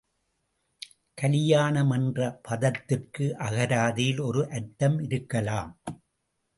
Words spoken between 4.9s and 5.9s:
இருக்கலாம்.